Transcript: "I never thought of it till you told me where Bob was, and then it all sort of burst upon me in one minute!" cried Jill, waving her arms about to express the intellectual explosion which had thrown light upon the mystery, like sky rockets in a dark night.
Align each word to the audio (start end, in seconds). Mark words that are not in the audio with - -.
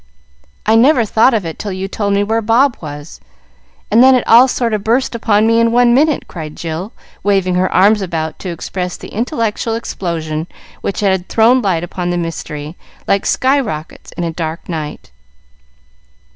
"I 0.65 0.73
never 0.73 1.05
thought 1.05 1.35
of 1.35 1.45
it 1.45 1.59
till 1.59 1.71
you 1.71 1.87
told 1.87 2.13
me 2.15 2.23
where 2.23 2.41
Bob 2.41 2.75
was, 2.81 3.19
and 3.91 4.01
then 4.03 4.15
it 4.15 4.27
all 4.27 4.47
sort 4.47 4.73
of 4.73 4.83
burst 4.83 5.13
upon 5.13 5.45
me 5.45 5.59
in 5.59 5.71
one 5.71 5.93
minute!" 5.93 6.27
cried 6.27 6.55
Jill, 6.55 6.91
waving 7.21 7.53
her 7.53 7.71
arms 7.71 8.01
about 8.01 8.39
to 8.39 8.49
express 8.49 8.97
the 8.97 9.09
intellectual 9.09 9.75
explosion 9.75 10.47
which 10.81 11.01
had 11.01 11.29
thrown 11.29 11.61
light 11.61 11.83
upon 11.83 12.09
the 12.09 12.17
mystery, 12.17 12.75
like 13.07 13.27
sky 13.27 13.59
rockets 13.59 14.11
in 14.13 14.23
a 14.23 14.33
dark 14.33 14.67
night. 14.67 15.11